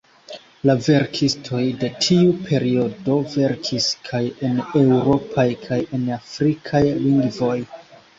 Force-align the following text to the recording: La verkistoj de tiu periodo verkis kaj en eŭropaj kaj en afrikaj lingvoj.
La 0.67 0.75
verkistoj 0.85 1.65
de 1.81 1.89
tiu 2.05 2.31
periodo 2.47 3.17
verkis 3.33 3.89
kaj 4.07 4.21
en 4.49 4.63
eŭropaj 4.81 5.45
kaj 5.67 5.79
en 5.99 6.09
afrikaj 6.17 6.83
lingvoj. 7.05 7.55